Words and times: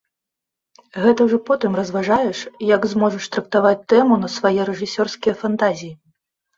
Гэта 1.03 1.19
ўжо 1.27 1.39
потым 1.49 1.77
разважаеш, 1.81 2.39
як 2.75 2.81
зможаш 2.97 3.31
трактаваць 3.39 3.77
тэму 3.97 4.21
на 4.27 4.35
свае 4.41 4.57
рэжысёрскія 4.75 5.41
фантазіі. 5.47 5.93